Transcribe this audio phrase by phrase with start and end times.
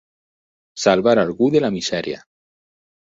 [0.85, 2.25] Salvar algú de la misèria.